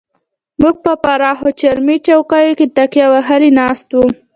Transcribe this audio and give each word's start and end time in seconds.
موږ 0.61 0.75
په 0.85 0.91
پراخو 1.03 1.49
چرمي 1.61 1.97
چوکیو 2.07 2.57
کې 2.59 2.65
تکیه 2.77 3.07
وهلې 3.13 3.49
ناست 3.59 3.87
وو. 3.91 4.05